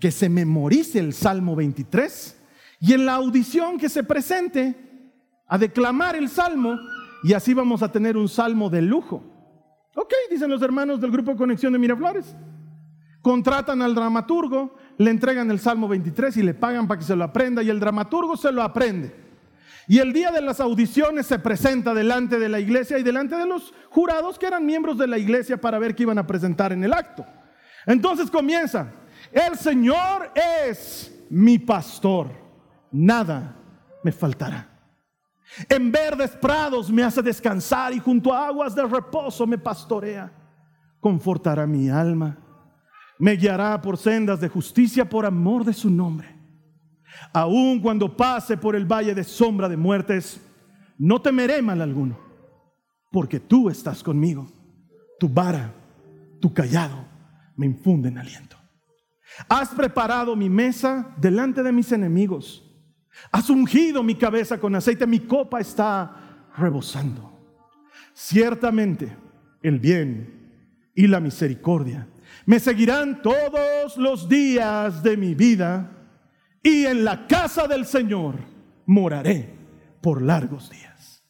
[0.00, 2.42] que se memorice el Salmo 23
[2.80, 5.12] y en la audición que se presente
[5.46, 6.78] a declamar el Salmo
[7.22, 9.22] y así vamos a tener un Salmo de lujo.
[9.94, 12.34] Ok, dicen los hermanos del grupo conexión de Miraflores.
[13.20, 17.24] Contratan al dramaturgo, le entregan el Salmo 23 y le pagan para que se lo
[17.24, 19.25] aprenda y el dramaturgo se lo aprende.
[19.88, 23.46] Y el día de las audiciones se presenta delante de la iglesia y delante de
[23.46, 26.82] los jurados que eran miembros de la iglesia para ver qué iban a presentar en
[26.82, 27.24] el acto.
[27.86, 28.92] Entonces comienza,
[29.30, 32.32] el Señor es mi pastor,
[32.90, 33.56] nada
[34.02, 34.68] me faltará.
[35.68, 40.32] En verdes prados me hace descansar y junto a aguas de reposo me pastorea.
[40.98, 42.36] Confortará mi alma,
[43.18, 46.35] me guiará por sendas de justicia por amor de su nombre.
[47.36, 50.40] Aun cuando pase por el valle de sombra de muertes,
[50.96, 52.18] no temeré mal alguno,
[53.12, 54.50] porque tú estás conmigo.
[55.20, 55.70] Tu vara,
[56.40, 57.04] tu callado
[57.54, 58.56] me infunden aliento.
[59.50, 62.64] Has preparado mi mesa delante de mis enemigos.
[63.30, 67.38] Has ungido mi cabeza con aceite, mi copa está rebosando.
[68.14, 69.14] Ciertamente
[69.60, 72.08] el bien y la misericordia
[72.46, 75.95] me seguirán todos los días de mi vida
[76.66, 78.34] y en la casa del Señor
[78.86, 79.56] moraré
[80.00, 81.22] por largos días.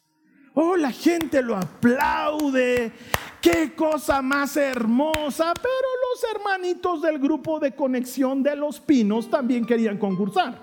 [0.55, 2.91] Oh, la gente lo aplaude.
[3.39, 5.53] Qué cosa más hermosa.
[5.53, 10.57] Pero los hermanitos del grupo de conexión de los pinos también querían concursar.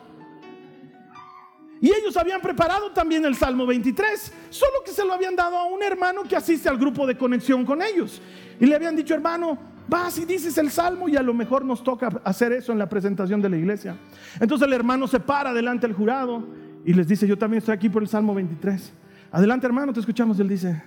[1.80, 5.66] Y ellos habían preparado también el Salmo 23, solo que se lo habían dado a
[5.66, 8.20] un hermano que asiste al grupo de conexión con ellos.
[8.58, 9.56] Y le habían dicho, hermano,
[9.86, 12.88] Vas y dices el salmo y a lo mejor nos toca hacer eso en la
[12.88, 13.96] presentación de la iglesia.
[14.40, 16.42] Entonces el hermano se para delante del jurado
[16.84, 18.92] y les dice, yo también estoy aquí por el Salmo 23.
[19.32, 20.40] Adelante hermano, te escuchamos.
[20.40, 20.82] Él dice,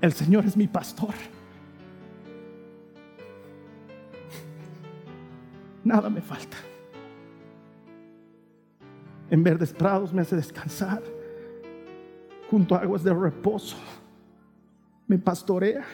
[0.00, 1.14] el Señor es mi pastor.
[5.84, 6.56] Nada me falta
[9.30, 11.02] en verdes prados me hace descansar.
[12.50, 13.76] junto a aguas de reposo.
[15.06, 15.84] Me pastorea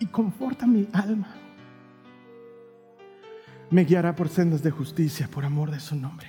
[0.00, 1.28] y conforta mi alma.
[3.70, 6.26] Me guiará por sendas de justicia por amor de su nombre.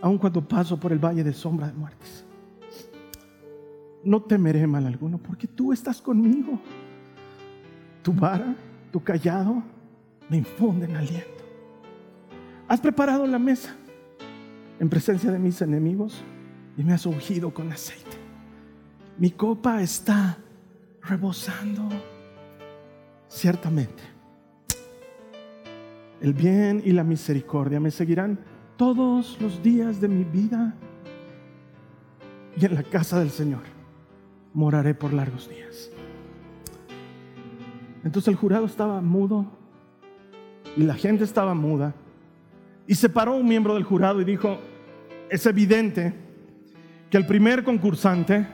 [0.00, 2.24] Aun cuando paso por el valle de sombra de muertes,
[4.04, 6.60] no temeré mal alguno, porque tú estás conmigo.
[8.02, 8.54] Tu vara,
[8.92, 9.60] tu callado,
[10.28, 11.42] me infunden aliento.
[12.68, 13.74] Has preparado la mesa
[14.78, 16.22] en presencia de mis enemigos
[16.76, 18.16] y me has ungido con aceite.
[19.18, 20.38] Mi copa está
[21.02, 21.88] rebosando.
[23.28, 24.02] Ciertamente,
[26.20, 28.38] el bien y la misericordia me seguirán
[28.76, 30.74] todos los días de mi vida
[32.58, 33.62] y en la casa del Señor
[34.54, 35.90] moraré por largos días.
[38.04, 39.46] Entonces el jurado estaba mudo
[40.76, 41.94] y la gente estaba muda
[42.86, 44.58] y se paró un miembro del jurado y dijo,
[45.30, 46.12] es evidente
[47.10, 48.46] que el primer concursante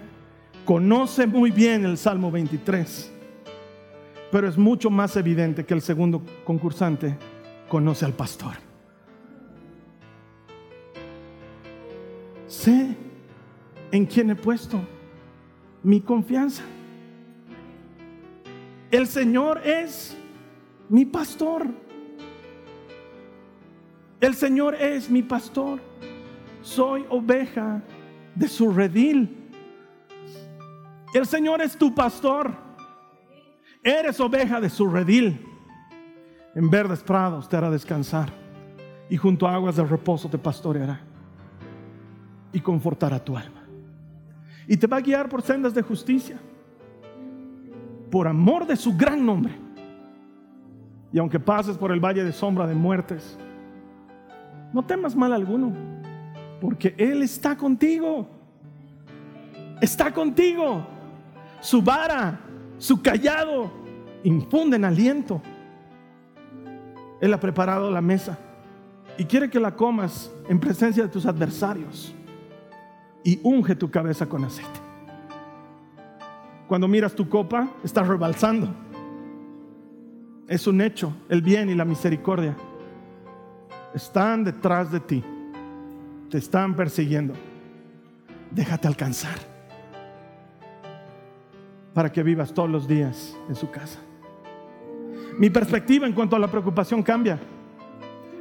[0.64, 3.10] conoce muy bien el Salmo 23,
[4.30, 7.16] pero es mucho más evidente que el segundo concursante
[7.68, 8.54] conoce al pastor.
[12.46, 12.94] Sé
[13.90, 14.80] en quién he puesto
[15.82, 16.62] mi confianza.
[18.90, 20.16] El Señor es
[20.88, 21.66] mi pastor.
[24.20, 25.80] El Señor es mi pastor.
[26.62, 27.82] Soy oveja
[28.34, 29.50] de su redil.
[31.12, 32.52] El Señor es tu pastor.
[33.82, 35.44] Eres oveja de su redil.
[36.54, 38.30] En verdes prados te hará descansar
[39.08, 41.00] y junto a aguas de reposo te pastoreará
[42.52, 43.62] y confortará tu alma.
[44.68, 46.38] Y te va a guiar por sendas de justicia,
[48.10, 49.54] por amor de su gran nombre.
[51.12, 53.36] Y aunque pases por el valle de sombra de muertes,
[54.72, 55.91] no temas mal alguno,
[56.62, 58.24] porque Él está contigo.
[59.80, 60.86] Está contigo.
[61.60, 62.38] Su vara,
[62.78, 63.68] su callado,
[64.22, 65.42] infunden aliento.
[67.20, 68.38] Él ha preparado la mesa
[69.18, 72.14] y quiere que la comas en presencia de tus adversarios
[73.24, 74.80] y unge tu cabeza con aceite.
[76.68, 78.68] Cuando miras tu copa, estás rebalsando.
[80.46, 82.56] Es un hecho, el bien y la misericordia
[83.94, 85.24] están detrás de ti,
[86.32, 87.34] te están persiguiendo.
[88.50, 89.34] Déjate alcanzar
[91.92, 93.98] para que vivas todos los días en su casa.
[95.38, 97.38] Mi perspectiva en cuanto a la preocupación cambia.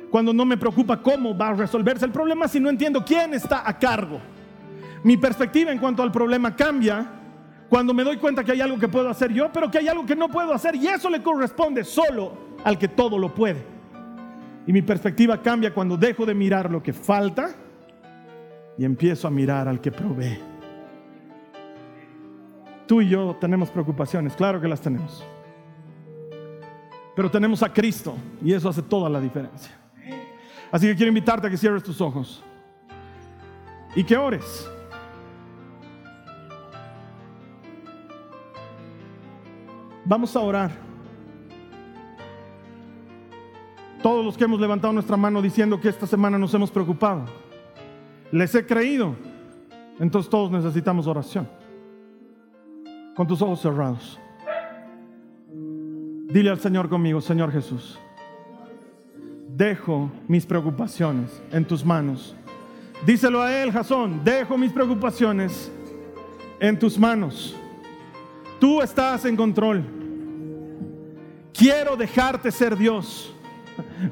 [0.09, 3.67] Cuando no me preocupa cómo va a resolverse el problema, si no entiendo quién está
[3.67, 4.21] a cargo.
[5.03, 7.05] Mi perspectiva en cuanto al problema cambia
[7.67, 10.05] cuando me doy cuenta que hay algo que puedo hacer yo, pero que hay algo
[10.05, 13.65] que no puedo hacer y eso le corresponde solo al que todo lo puede.
[14.65, 17.53] Y mi perspectiva cambia cuando dejo de mirar lo que falta
[18.77, 20.39] y empiezo a mirar al que provee.
[22.87, 25.23] Tú y yo tenemos preocupaciones, claro que las tenemos.
[27.15, 29.71] Pero tenemos a Cristo y eso hace toda la diferencia.
[30.71, 32.43] Así que quiero invitarte a que cierres tus ojos
[33.95, 34.69] y que ores.
[40.05, 40.71] Vamos a orar.
[44.01, 47.25] Todos los que hemos levantado nuestra mano diciendo que esta semana nos hemos preocupado,
[48.31, 49.15] les he creído.
[49.99, 51.47] Entonces todos necesitamos oración.
[53.15, 54.19] Con tus ojos cerrados.
[56.31, 57.99] Dile al Señor conmigo, Señor Jesús,
[59.49, 62.33] dejo mis preocupaciones en tus manos.
[63.05, 65.69] Díselo a él, Jasón, dejo mis preocupaciones
[66.59, 67.53] en tus manos.
[68.61, 69.83] Tú estás en control.
[71.51, 73.33] Quiero dejarte ser Dios,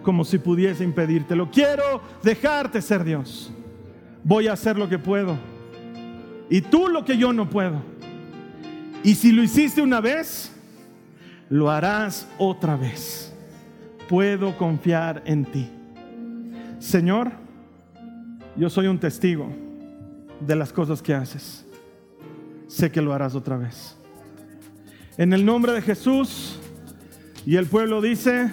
[0.03, 1.49] como si pudiese impedírtelo.
[1.49, 3.51] Quiero dejarte ser Dios.
[4.23, 5.37] Voy a hacer lo que puedo.
[6.49, 7.81] Y tú lo que yo no puedo.
[9.03, 10.51] Y si lo hiciste una vez,
[11.49, 13.33] lo harás otra vez.
[14.07, 15.69] Puedo confiar en ti.
[16.79, 17.31] Señor,
[18.55, 19.49] yo soy un testigo
[20.39, 21.65] de las cosas que haces.
[22.67, 23.95] Sé que lo harás otra vez.
[25.17, 26.59] En el nombre de Jesús.
[27.45, 28.51] Y el pueblo dice,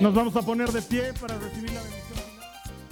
[0.00, 1.71] nos vamos a poner de pie para recibir.